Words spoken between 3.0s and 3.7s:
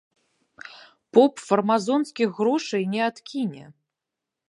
адкіне.